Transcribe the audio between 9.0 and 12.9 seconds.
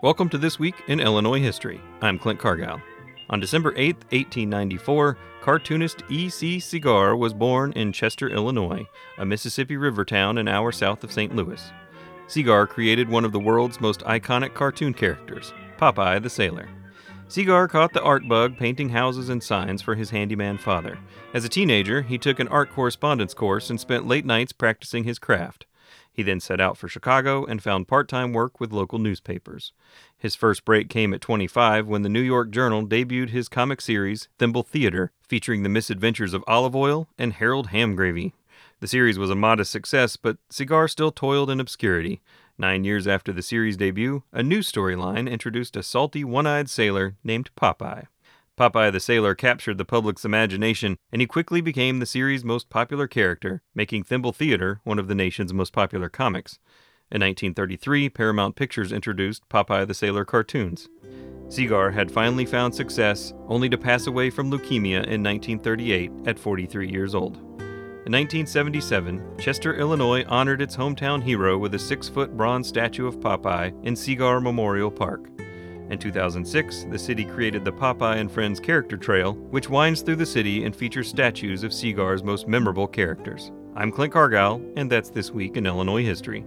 a Mississippi River town an hour south of St. Louis. Segar